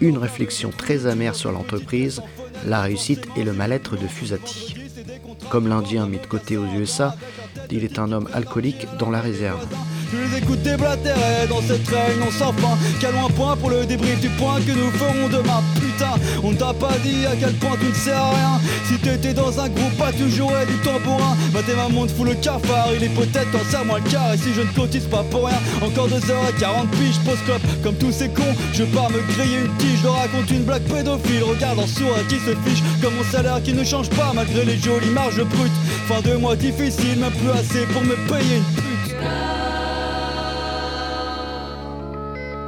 une 0.00 0.18
réflexion 0.18 0.70
très 0.70 1.06
amère 1.06 1.34
sur 1.34 1.52
l'entreprise, 1.52 2.22
la 2.66 2.80
réussite 2.80 3.26
et 3.36 3.44
le 3.44 3.52
mal-être 3.52 3.96
de 3.96 4.06
Fusati. 4.06 4.74
Comme 5.50 5.68
l'Indien 5.68 6.06
mis 6.06 6.18
de 6.18 6.26
côté 6.26 6.56
aux 6.56 6.66
USA, 6.66 7.14
il 7.70 7.84
est 7.84 7.98
un 7.98 8.12
homme 8.12 8.28
alcoolique 8.32 8.86
dans 8.98 9.10
la 9.10 9.20
réserve. 9.20 9.66
Je 10.12 10.18
les 10.18 10.38
écoute 10.38 10.62
déblatérer 10.62 11.48
dans 11.48 11.60
cette 11.62 11.88
réunion 11.88 12.30
sans 12.30 12.52
fin 12.52 12.78
Calons 13.00 13.26
un 13.26 13.30
point 13.30 13.56
pour 13.56 13.70
le 13.70 13.84
débrief 13.86 14.20
du 14.20 14.28
point 14.30 14.60
que 14.60 14.70
nous 14.70 14.90
ferons 14.92 15.28
demain. 15.28 15.62
Putain, 15.74 16.14
on 16.44 16.54
t'a 16.54 16.72
pas 16.72 16.94
dit 17.02 17.26
à 17.26 17.34
quel 17.34 17.52
point 17.54 17.76
tu 17.80 17.86
ne 17.86 17.94
sers 17.94 18.16
à 18.16 18.30
rien. 18.30 18.60
Si 18.86 18.98
t'étais 18.98 19.34
dans 19.34 19.58
un 19.58 19.68
groupe, 19.68 19.96
pas 19.98 20.12
tu 20.12 20.30
jouerais 20.30 20.66
du 20.66 20.74
tambourin 20.78 21.36
Bah 21.52 21.60
t'es 21.66 21.74
ma 21.74 21.88
montre 21.88 22.14
fout 22.14 22.26
le 22.26 22.34
cafard, 22.34 22.90
il 22.94 23.02
est 23.02 23.08
peut-être 23.08 23.48
en 23.54 23.70
serre-moi 23.70 23.98
le 23.98 24.08
quart 24.08 24.32
Et 24.32 24.38
si 24.38 24.54
je 24.54 24.60
ne 24.60 24.66
cotise 24.68 25.06
pas 25.06 25.24
pour 25.24 25.46
rien, 25.46 25.58
encore 25.82 26.08
2h40 26.08 26.88
piges 26.92 27.18
Pose 27.24 27.38
clope, 27.44 27.62
comme 27.82 27.96
tous 27.96 28.12
ces 28.12 28.28
cons, 28.28 28.54
je 28.74 28.84
pars 28.84 29.10
me 29.10 29.20
griller 29.32 29.58
une 29.64 29.76
tige. 29.78 29.98
Je 30.02 30.08
raconte 30.08 30.50
une 30.50 30.62
blague 30.62 30.82
pédophile, 30.82 31.42
regarde 31.42 31.80
en 31.80 31.86
sourd 31.86 32.14
qui 32.28 32.36
se 32.36 32.54
fiche. 32.64 32.82
Comme 33.02 33.14
mon 33.14 33.24
salaire 33.24 33.60
qui 33.62 33.72
ne 33.72 33.82
change 33.82 34.10
pas 34.10 34.32
malgré 34.34 34.64
les 34.64 34.78
jolies 34.78 35.10
marges 35.10 35.42
brutes. 35.42 35.72
Fin 36.06 36.20
de 36.20 36.36
mois 36.36 36.54
difficile, 36.54 37.18
même 37.18 37.32
plus 37.32 37.50
assez 37.50 37.86
pour 37.86 38.02
me 38.02 38.14
payer 38.28 38.56
une 38.56 38.64
pute 38.74 39.55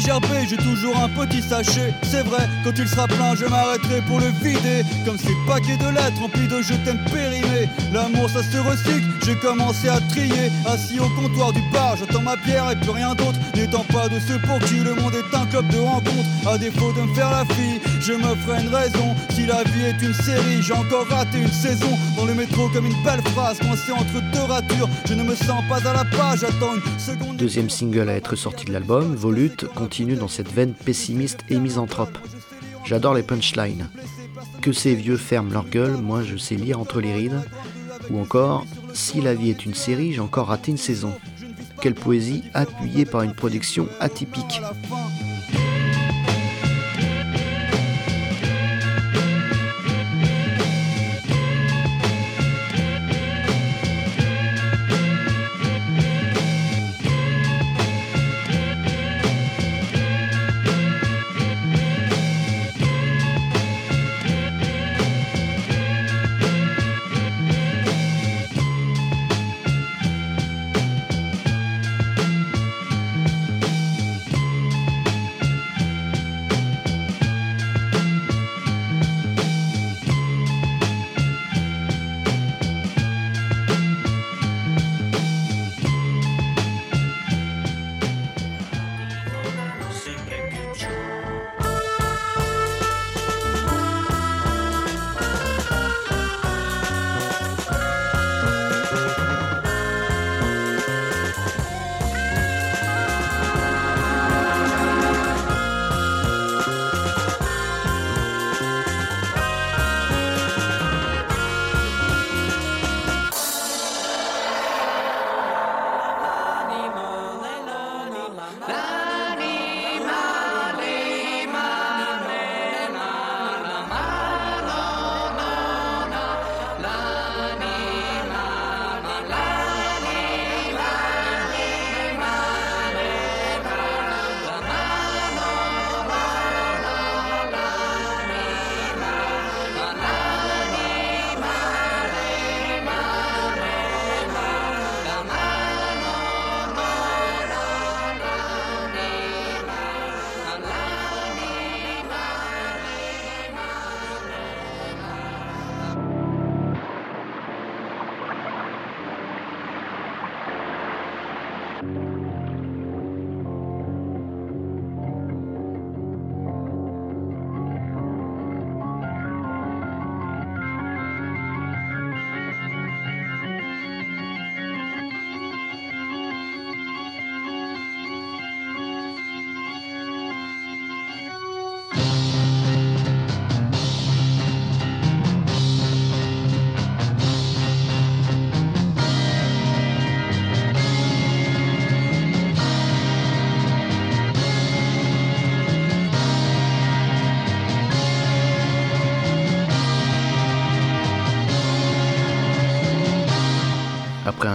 j'ai 0.00 0.56
toujours 0.56 0.96
un 0.96 1.08
petit 1.08 1.42
sachet. 1.42 1.92
C'est 2.02 2.22
vrai, 2.22 2.48
quand 2.64 2.72
il 2.76 2.88
sera 2.88 3.06
plein, 3.06 3.34
je 3.34 3.44
m'arrêterai 3.44 4.00
pour 4.02 4.20
le 4.20 4.28
vider. 4.42 4.82
Comme 5.04 5.18
ces 5.18 5.34
paquets 5.46 5.76
de 5.76 5.88
lettres 5.88 6.20
remplis 6.20 6.48
de 6.48 6.62
je 6.62 6.74
t'aime 6.84 7.00
périmés. 7.12 7.68
L'amour, 7.92 8.28
ça 8.30 8.42
se 8.42 8.58
recycle, 8.58 9.06
j'ai 9.24 9.34
commencé 9.36 9.88
à 9.88 10.00
trier. 10.00 10.50
Assis 10.66 10.98
au 10.98 11.08
comptoir 11.10 11.52
du 11.52 11.60
bar, 11.72 11.96
j'attends 11.96 12.22
ma 12.22 12.36
bière 12.36 12.70
et 12.70 12.76
plus 12.76 12.90
rien 12.90 13.14
d'autre. 13.14 13.38
N'étant 13.54 13.84
pas 13.84 14.08
de 14.08 14.18
ceux 14.20 14.38
pour 14.40 14.58
qui 14.60 14.76
le 14.76 14.94
monde 14.94 15.14
est 15.14 15.36
un 15.36 15.46
club 15.46 15.68
de 15.68 15.78
rencontres. 15.78 16.48
À 16.48 16.56
défaut 16.58 16.92
de 16.92 17.02
me 17.02 17.14
faire 17.14 17.30
la 17.30 17.44
fille, 17.54 17.80
je 18.00 18.12
me 18.12 18.34
ferai 18.34 18.62
une 18.62 18.74
raison. 18.74 19.14
Si 19.30 19.46
la 19.46 19.62
vie 19.64 19.84
est 19.84 20.02
une 20.02 20.14
série, 20.14 20.62
j'ai 20.62 20.74
encore 20.74 21.06
raté 21.08 21.38
une 21.38 21.48
saison. 21.48 21.90
Dans 22.16 22.24
le 22.24 22.34
métro, 22.34 22.68
comme 22.68 22.86
une 22.86 23.02
belle 23.04 23.22
phrase, 23.32 23.58
coincée 23.58 23.92
entre 23.92 24.20
deux 24.32 24.44
ratures. 24.48 24.88
Je 25.06 25.14
ne 25.14 25.22
me 25.22 25.34
sens 25.34 25.62
pas 25.68 25.86
à 25.86 25.92
la 25.92 26.04
page, 26.04 26.40
j'attends 26.40 26.74
une 26.74 26.98
seconde. 26.98 27.36
Deuxième 27.36 27.68
single 27.70 28.08
à 28.08 28.14
être 28.14 28.36
sorti 28.36 28.64
de 28.64 28.72
l'album, 28.72 29.14
Volute 29.14 29.66
continue 29.82 30.14
dans 30.14 30.28
cette 30.28 30.52
veine 30.52 30.74
pessimiste 30.74 31.40
et 31.48 31.58
misanthrope. 31.58 32.16
J'adore 32.84 33.14
les 33.14 33.24
punchlines. 33.24 33.88
Que 34.60 34.70
ces 34.70 34.94
vieux 34.94 35.16
ferment 35.16 35.52
leur 35.52 35.68
gueule, 35.68 35.96
moi 35.96 36.22
je 36.22 36.36
sais 36.36 36.54
lire 36.54 36.78
entre 36.78 37.00
les 37.00 37.12
rides. 37.12 37.40
Ou 38.08 38.20
encore, 38.20 38.64
si 38.94 39.20
la 39.20 39.34
vie 39.34 39.50
est 39.50 39.66
une 39.66 39.74
série, 39.74 40.12
j'ai 40.12 40.20
encore 40.20 40.46
raté 40.46 40.70
une 40.70 40.76
saison. 40.76 41.12
Quelle 41.80 41.96
poésie 41.96 42.44
appuyée 42.54 43.04
par 43.04 43.22
une 43.22 43.34
production 43.34 43.88
atypique. 43.98 44.60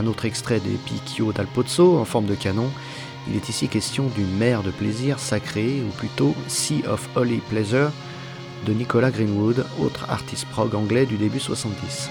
Autre 0.07 0.25
extrait 0.25 0.59
des 0.59 0.75
Picchio 0.75 1.31
dal 1.31 1.47
Pozzo 1.47 1.97
en 1.97 2.05
forme 2.05 2.25
de 2.25 2.35
canon, 2.35 2.69
il 3.29 3.35
est 3.35 3.49
ici 3.49 3.67
question 3.67 4.07
d'une 4.15 4.37
mer 4.37 4.63
de 4.63 4.71
plaisir 4.71 5.19
sacré, 5.19 5.81
ou 5.81 5.89
plutôt 5.97 6.35
Sea 6.47 6.83
of 6.87 7.09
Holy 7.15 7.37
Pleasure, 7.49 7.91
de 8.65 8.73
Nicolas 8.73 9.11
Greenwood, 9.11 9.65
autre 9.79 10.05
artiste 10.09 10.45
prog 10.45 10.75
anglais 10.75 11.05
du 11.05 11.17
début 11.17 11.39
70. 11.39 12.09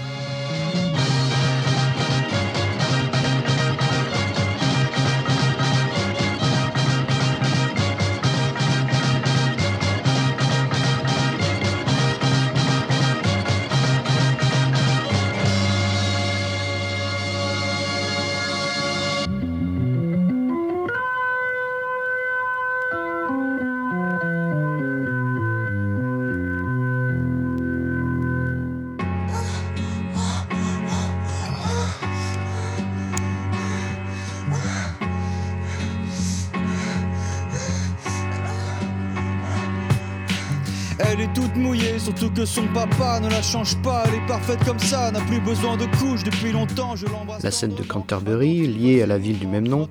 Toute 41.96 41.96
mouillée, 41.96 41.98
surtout 41.98 42.30
que 42.30 42.44
son 42.44 42.66
papa 42.68 43.20
ne 43.20 43.28
la 43.28 43.42
change 43.42 43.76
pas. 43.82 44.04
Elle 44.06 44.14
est 44.14 44.26
parfaite 44.26 44.64
comme 44.64 44.78
ça, 44.78 45.10
n'a 45.10 45.20
plus 45.20 45.40
besoin 45.40 45.76
de 45.76 45.86
couches 45.98 46.24
depuis 46.24 46.52
longtemps. 46.52 46.96
Je 46.96 47.06
l'embrasse. 47.06 47.42
La 47.42 47.50
scène 47.50 47.74
de 47.74 47.82
Canterbury, 47.82 48.66
liée 48.66 49.02
à 49.02 49.06
la 49.06 49.18
ville 49.18 49.38
du 49.38 49.46
même 49.46 49.68
nom, 49.68 49.88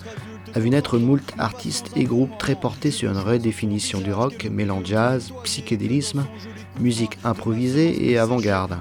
a 0.54 0.60
vu 0.60 0.70
naître 0.70 0.98
moult 0.98 1.34
artistes 1.38 1.92
et 1.96 2.06
groupes 2.06 2.38
très 2.38 2.56
portés 2.56 2.92
sur 2.92 3.12
une 3.12 3.18
redéfinition 3.18 4.00
du 4.00 4.14
rock, 4.14 4.48
mêlant 4.50 4.82
jazz, 4.84 5.34
psychédélisme, 5.44 6.26
musique 6.80 7.18
improvisée 7.24 8.10
et 8.10 8.18
avant-garde. 8.18 8.80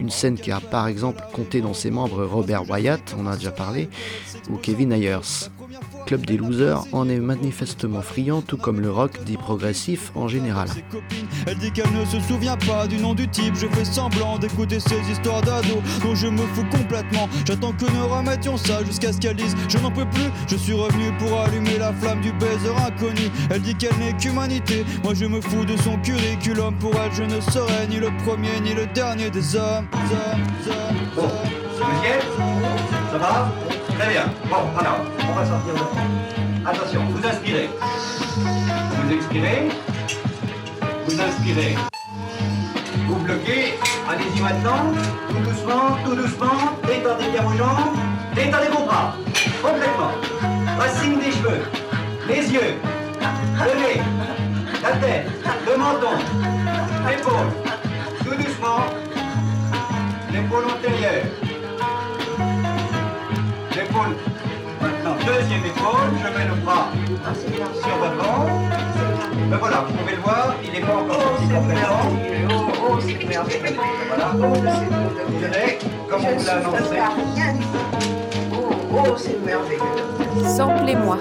Une 0.00 0.10
scène 0.10 0.36
qui 0.38 0.50
a 0.50 0.60
par 0.60 0.86
exemple 0.86 1.22
compté 1.32 1.60
dans 1.60 1.74
ses 1.74 1.90
membres 1.90 2.24
Robert 2.24 2.68
Wyatt, 2.70 3.14
on 3.18 3.26
en 3.26 3.32
a 3.32 3.36
déjà 3.36 3.50
parlé, 3.50 3.90
ou 4.48 4.56
Kevin 4.56 4.92
Ayers. 4.92 5.50
Club 6.06 6.26
des 6.26 6.36
losers 6.36 6.84
en 6.92 7.08
est 7.08 7.18
manifestement 7.18 8.02
friand, 8.02 8.42
tout 8.42 8.56
comme 8.56 8.80
le 8.80 8.90
rock 8.90 9.22
dit 9.24 9.36
progressif 9.36 10.12
en 10.14 10.28
général. 10.28 10.68
Elle 11.46 11.58
dit 11.58 11.70
qu'elle 11.72 11.92
ne 11.92 12.04
se 12.04 12.20
souvient 12.20 12.56
pas 12.56 12.86
du 12.86 12.98
nom 12.98 13.14
du 13.14 13.28
type. 13.28 13.54
Je 13.54 13.66
fais 13.68 13.84
semblant 13.84 14.38
d'écouter 14.38 14.80
ces 14.80 15.00
histoires 15.10 15.42
d'ados 15.42 15.82
dont 16.02 16.14
je 16.14 16.26
me 16.26 16.42
fous 16.54 16.64
complètement. 16.70 17.28
J'attends 17.46 17.72
que 17.72 17.84
nous 17.84 18.06
remettions 18.08 18.56
ça 18.56 18.84
jusqu'à 18.84 19.12
ce 19.12 19.18
qu'elle 19.18 19.36
dise 19.36 19.54
Je 19.68 19.78
n'en 19.78 19.90
peux 19.90 20.06
plus. 20.06 20.30
Je 20.48 20.56
suis 20.56 20.72
revenu 20.74 21.12
pour 21.18 21.40
allumer 21.40 21.78
la 21.78 21.92
flamme 21.92 22.20
du 22.20 22.32
baiser 22.32 22.70
inconnu. 22.86 23.30
Elle 23.50 23.62
dit 23.62 23.74
qu'elle 23.74 23.96
n'est 23.98 24.14
qu'humanité. 24.14 24.84
Moi 25.04 25.14
je 25.14 25.24
me 25.26 25.40
fous 25.40 25.64
de 25.64 25.76
son 25.78 25.96
curriculum. 25.98 26.74
Pour 26.76 26.94
elle, 26.96 27.12
je 27.12 27.22
ne 27.22 27.40
serai 27.40 27.86
ni 27.88 27.96
le 27.96 28.10
premier 28.24 28.60
ni 28.62 28.74
le 28.74 28.86
dernier 28.86 29.30
des 29.30 29.56
hommes. 29.56 29.86
hommes, 29.94 30.40
hommes, 30.68 30.92
Bon, 31.14 31.22
hommes, 31.22 32.52
ça 33.10 33.18
va? 33.18 33.71
Très 34.02 34.10
bien. 34.10 34.24
Bon, 34.50 34.56
alors, 34.80 34.98
on 35.30 35.32
va 35.32 35.46
sortir 35.46 35.74
de 35.74 36.68
Attention, 36.68 37.02
vous 37.10 37.24
inspirez. 37.24 37.70
Vous 38.34 39.12
expirez. 39.14 39.68
Vous 41.06 41.20
inspirez. 41.20 41.76
Vous 43.06 43.14
bloquez. 43.14 43.74
Allez-y 44.10 44.40
maintenant. 44.40 44.92
Tout 45.28 45.38
doucement, 45.48 45.96
tout 46.04 46.16
doucement. 46.16 46.74
Détendez 46.84 47.30
bien 47.30 47.42
vos 47.42 47.56
jambes. 47.56 47.94
Détendez 48.34 48.70
vos 48.76 48.86
bras. 48.86 49.14
Complètement. 49.62 50.10
Racine 50.80 51.20
des 51.20 51.30
cheveux. 51.30 51.62
Les 52.26 52.52
yeux. 52.52 52.74
Le 53.54 53.78
nez. 53.78 54.02
La 54.82 54.96
tête. 54.96 55.30
Le 55.64 55.76
menton. 55.78 56.51
Ben 69.52 69.58
voilà, 69.58 69.84
vous 69.86 69.92
pouvez 69.92 70.16
le 70.16 70.22
voir, 70.22 70.54
il 70.64 70.72
n'est 70.72 70.80
pas 70.80 70.94
encore 70.94 71.20
sorti 71.20 71.44
complètement. 71.44 72.08
Voilà. 74.08 74.32
Vous 75.28 75.38
verrez, 75.40 75.78
comme 76.08 76.24
on 76.24 76.36
vous 76.38 76.46
l'a 76.46 76.54
annoncé. 76.54 76.96
Samplez-moi. 80.56 81.18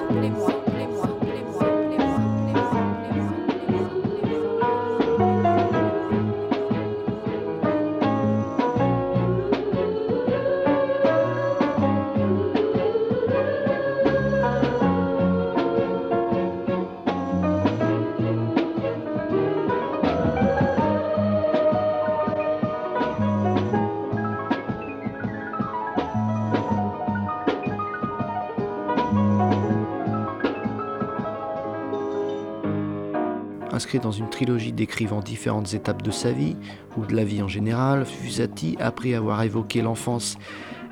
Inscrit 33.72 34.00
dans 34.00 34.12
une 34.12 34.30
trilogie 34.30 34.74
décrivant 34.74 35.22
différentes 35.22 35.74
étapes 35.74 36.02
de 36.02 36.12
sa 36.12 36.32
vie, 36.32 36.58
ou 36.98 37.06
de 37.06 37.16
la 37.16 37.24
vie 37.24 37.42
en 37.42 37.48
général, 37.48 38.06
Fusati, 38.06 38.76
après 38.80 39.14
avoir 39.14 39.42
évoqué 39.44 39.82
l'enfance 39.82 40.38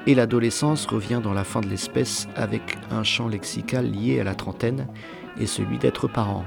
et 0.07 0.15
l'adolescence, 0.15 0.85
revient 0.85 1.19
dans 1.21 1.33
la 1.33 1.43
fin 1.43 1.59
de 1.59 1.67
l'espèce 1.67 2.27
avec 2.35 2.77
un 2.89 3.03
champ 3.03 3.27
lexical 3.27 3.91
lié 3.91 4.21
à 4.21 4.23
la 4.23 4.33
trentaine 4.33 4.87
et 5.39 5.45
celui 5.45 5.77
d'être 5.77 6.07
parent. 6.07 6.45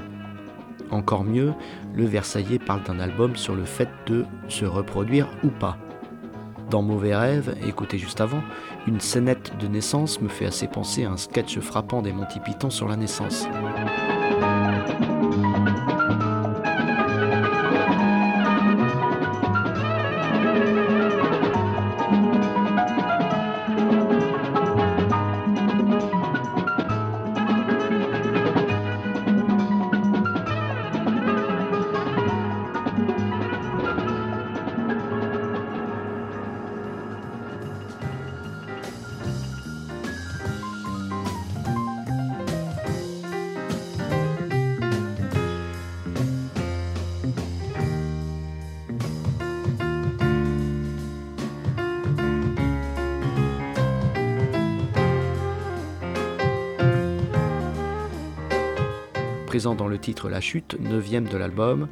Encore 0.91 1.25
mieux, 1.25 1.53
le 1.95 2.05
Versaillais 2.05 2.59
parle 2.59 2.83
d'un 2.83 2.99
album 2.99 3.37
sur 3.37 3.55
le 3.55 3.65
fait 3.65 3.89
de 4.07 4.25
se 4.49 4.65
reproduire 4.65 5.29
ou 5.45 5.49
pas. 5.49 5.77
Dans 6.71 6.83
Mauvais 6.83 7.15
Rêve, 7.15 7.55
écouté 7.67 7.99
juste 7.99 8.23
avant, 8.23 8.43
une 8.87 9.01
scénette 9.01 9.53
de 9.59 9.69
naissance 9.69 10.23
me 10.23 10.29
fait 10.29 10.47
assez 10.47 10.69
penser 10.69 11.05
à 11.05 11.11
un 11.11 11.19
sketch 11.19 11.59
frappant 11.59 12.01
des 12.01 12.13
Monty 12.13 12.41
Python 12.41 12.71
sur 12.71 12.89
la 12.89 12.97
naissance. 12.97 13.47
Dans 59.63 59.87
le 59.87 59.97
titre 59.97 60.29
La 60.29 60.41
Chute, 60.41 60.77
9 60.81 61.31
de 61.31 61.37
l'album, 61.39 61.87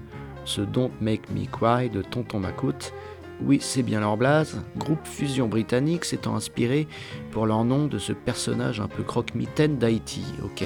ce 0.45 0.61
Don't 0.61 0.91
Make 1.01 1.31
Me 1.31 1.47
Cry 1.47 1.89
de 1.89 2.03
Tonton 2.03 2.41
Macoute. 2.41 2.93
Oui, 3.43 3.59
c'est 3.61 3.85
bien 3.85 4.01
leur 4.01 4.17
blase, 4.17 4.61
groupe 4.77 5.07
fusion 5.07 5.47
britannique 5.47 6.05
s'étant 6.05 6.35
inspiré 6.35 6.89
pour 7.31 7.47
leur 7.47 7.65
nom 7.65 7.87
de 7.87 7.99
ce 7.99 8.13
personnage 8.13 8.81
un 8.81 8.89
peu 8.89 9.05
croque-mitaine 9.05 9.79
d'Haïti, 9.79 10.25
ok. 10.43 10.65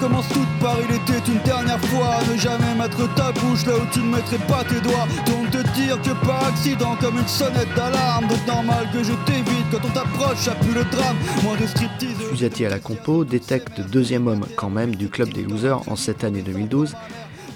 Commencent 0.00 0.28
toutes 0.28 0.58
par 0.60 0.76
il 0.88 0.94
était 0.94 1.30
une 1.30 1.40
dernière 1.40 1.80
fois. 1.86 2.20
Ne 2.30 2.38
jamais 2.38 2.74
mettre 2.74 3.12
ta 3.14 3.32
bouche 3.32 3.66
là 3.66 3.74
où 3.76 3.86
tu 3.92 4.00
ne 4.00 4.14
mettrais 4.14 4.38
pas 4.46 4.64
tes 4.64 4.80
doigts. 4.80 5.06
Donc 5.26 5.50
te 5.50 5.58
dire 5.74 6.00
que 6.00 6.10
par 6.24 6.44
accident, 6.44 6.96
comme 6.96 7.18
une 7.18 7.26
sonnette 7.26 7.68
d'alarme. 7.74 8.26
Donc 8.28 8.46
normal 8.46 8.88
que 8.92 9.02
je 9.02 9.12
t'évite 9.26 9.66
quand 9.70 9.86
on 9.86 9.90
t'approche, 9.90 10.38
ça 10.38 10.54
le 10.74 10.84
drame. 10.84 11.16
Moins 11.42 11.56
de 11.58 11.66
striptease. 11.66 12.16
Fusati 12.30 12.64
à 12.64 12.70
la 12.70 12.78
compo 12.78 13.24
détecte 13.24 13.80
deuxième 13.90 14.26
homme 14.26 14.46
quand 14.56 14.70
même 14.70 14.94
du 14.94 15.08
club 15.08 15.32
des 15.32 15.42
losers 15.42 15.82
en 15.86 15.96
cette 15.96 16.24
année 16.24 16.42
2012 16.42 16.94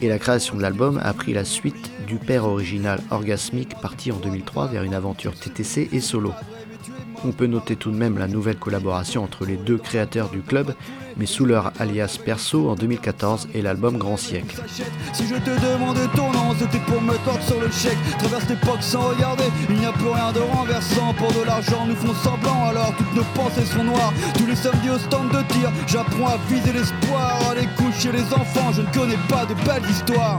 et 0.02 0.08
la 0.08 0.18
création 0.18 0.56
de 0.56 0.62
l'album 0.62 1.00
a 1.02 1.14
pris 1.14 1.32
la 1.32 1.44
suite 1.44 1.90
du 2.06 2.16
père 2.16 2.44
original 2.44 3.00
orgasmique 3.10 3.74
parti 3.80 4.12
en 4.12 4.16
2003 4.16 4.66
vers 4.66 4.82
une 4.82 4.94
aventure 4.94 5.34
TTC 5.34 5.88
et 5.92 6.00
solo. 6.00 6.32
On 7.26 7.32
peut 7.32 7.46
noter 7.46 7.76
tout 7.76 7.90
de 7.90 7.96
même 7.96 8.18
la 8.18 8.28
nouvelle 8.28 8.56
collaboration 8.56 9.24
entre 9.24 9.46
les 9.46 9.56
deux 9.56 9.78
créateurs 9.78 10.28
du 10.28 10.40
club, 10.40 10.74
mais 11.16 11.24
sous 11.24 11.46
leur 11.46 11.72
alias 11.78 12.18
perso 12.22 12.68
en 12.68 12.74
2014 12.74 13.48
et 13.54 13.62
l'album 13.62 13.96
Grand 13.96 14.18
Siècle. 14.18 14.62
Si 15.12 15.26
je 15.26 15.36
te 15.36 15.50
demandais 15.50 16.06
ton 16.14 16.30
nom, 16.32 16.54
c'était 16.58 16.80
pour 16.80 17.00
me 17.00 17.14
tordre 17.24 17.42
sur 17.42 17.60
le 17.60 17.70
chèque. 17.70 17.96
Traverse 18.18 18.48
l'époque 18.48 18.82
sans 18.82 19.08
regarder, 19.08 19.44
il 19.70 19.76
n'y 19.76 19.86
a 19.86 19.92
plus 19.92 20.08
rien 20.08 20.32
de 20.32 20.40
renversant. 20.40 21.14
Pour 21.14 21.32
de 21.32 21.46
l'argent, 21.46 21.86
nous 21.86 21.96
font 21.96 22.14
semblant, 22.14 22.66
alors 22.66 22.94
toutes 22.98 23.14
nos 23.14 23.24
pensées 23.34 23.64
sont 23.64 23.84
noires. 23.84 24.12
Tous 24.36 24.46
les 24.46 24.56
samedis 24.56 24.90
au 24.90 24.98
stand 24.98 25.30
de 25.30 25.42
tir, 25.54 25.72
j'apprends 25.86 26.28
à 26.28 26.38
viser 26.48 26.72
l'espoir. 26.72 27.38
À 27.50 27.54
coucher 27.80 28.12
les 28.12 28.34
enfants, 28.34 28.72
je 28.72 28.82
ne 28.82 28.92
connais 28.92 29.18
pas 29.28 29.46
de 29.46 29.54
belles 29.64 29.88
histoires. 29.90 30.38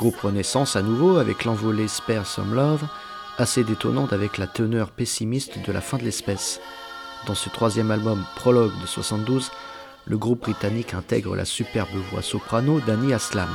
Groupe 0.00 0.20
renaissance 0.20 0.76
à 0.76 0.82
nouveau 0.82 1.18
avec 1.18 1.44
l'envolée 1.44 1.86
Spare 1.86 2.26
Some 2.26 2.54
Love, 2.54 2.84
assez 3.36 3.64
détonnante 3.64 4.14
avec 4.14 4.38
la 4.38 4.46
teneur 4.46 4.88
pessimiste 4.88 5.58
de 5.62 5.72
la 5.72 5.82
fin 5.82 5.98
de 5.98 6.04
l'espèce. 6.04 6.58
Dans 7.26 7.34
ce 7.34 7.50
troisième 7.50 7.90
album 7.90 8.24
Prologue 8.34 8.72
de 8.80 8.86
72, 8.86 9.50
le 10.06 10.16
groupe 10.16 10.40
britannique 10.40 10.94
intègre 10.94 11.36
la 11.36 11.44
superbe 11.44 11.90
voix 12.10 12.22
soprano 12.22 12.80
d'Annie 12.80 13.12
Aslam. 13.12 13.50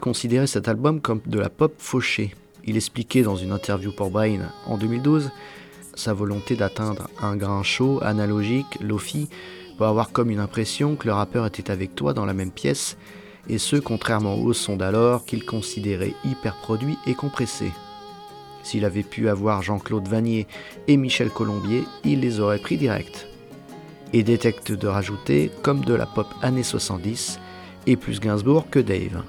Considérait 0.00 0.46
cet 0.46 0.68
album 0.68 1.00
comme 1.00 1.20
de 1.26 1.38
la 1.38 1.48
pop 1.48 1.74
fauchée. 1.78 2.34
Il 2.64 2.76
expliquait 2.76 3.22
dans 3.22 3.36
une 3.36 3.50
interview 3.50 3.92
pour 3.92 4.10
Brain 4.10 4.50
en 4.66 4.78
2012 4.78 5.30
sa 5.96 6.12
volonté 6.12 6.56
d'atteindre 6.56 7.08
un 7.20 7.36
grain 7.36 7.62
chaud, 7.62 8.00
analogique, 8.02 8.78
lofi, 8.80 9.28
pour 9.76 9.86
avoir 9.86 10.12
comme 10.12 10.30
une 10.30 10.40
impression 10.40 10.96
que 10.96 11.06
le 11.06 11.12
rappeur 11.12 11.46
était 11.46 11.70
avec 11.70 11.94
toi 11.94 12.12
dans 12.12 12.24
la 12.24 12.34
même 12.34 12.50
pièce, 12.50 12.96
et 13.48 13.58
ce 13.58 13.76
contrairement 13.76 14.36
au 14.36 14.52
son 14.52 14.76
d'alors 14.76 15.24
qu'il 15.24 15.44
considérait 15.44 16.14
hyper 16.24 16.56
produit 16.56 16.96
et 17.06 17.14
compressé. 17.14 17.72
S'il 18.62 18.84
avait 18.84 19.02
pu 19.02 19.28
avoir 19.28 19.62
Jean-Claude 19.62 20.08
Vanier 20.08 20.46
et 20.88 20.96
Michel 20.96 21.30
Colombier, 21.30 21.84
il 22.04 22.20
les 22.20 22.40
aurait 22.40 22.58
pris 22.58 22.76
direct. 22.76 23.28
Et 24.12 24.22
détecte 24.22 24.72
de 24.72 24.86
rajouter, 24.86 25.50
comme 25.62 25.84
de 25.84 25.94
la 25.94 26.06
pop 26.06 26.28
années 26.42 26.62
70, 26.62 27.38
et 27.86 27.96
plus 27.96 28.20
Gainsbourg 28.20 28.70
que 28.70 28.78
Dave. 28.78 29.22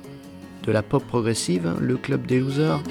De 0.66 0.72
la 0.72 0.82
pop 0.82 1.06
progressive, 1.06 1.76
le 1.80 1.96
club 1.96 2.26
des 2.26 2.40
losers? 2.40 2.82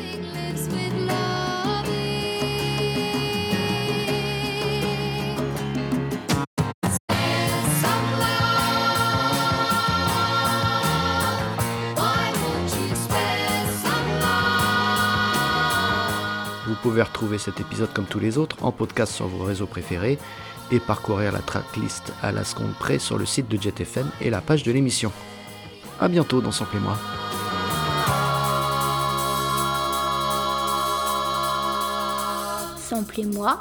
Vous 16.66 16.90
pouvez 16.90 17.02
retrouver 17.02 17.38
cet 17.38 17.58
épisode 17.58 17.92
comme 17.92 18.04
tous 18.04 18.20
les 18.20 18.38
autres 18.38 18.56
en 18.62 18.70
podcast 18.70 19.12
sur 19.12 19.26
vos 19.26 19.42
réseaux 19.42 19.66
préférés 19.66 20.18
et 20.70 20.78
parcourir 20.78 21.32
la 21.32 21.40
tracklist 21.40 22.12
à 22.22 22.30
la 22.30 22.44
seconde 22.44 22.74
près 22.78 23.00
sur 23.00 23.18
le 23.18 23.26
site 23.26 23.48
de 23.48 23.60
JetFM 23.60 24.08
et 24.20 24.30
la 24.30 24.40
page 24.40 24.62
de 24.62 24.70
l'émission. 24.70 25.10
A 26.00 26.06
bientôt 26.06 26.40
dans 26.40 26.52
Sample 26.52 26.78
et 33.18 33.24
moi. 33.24 33.59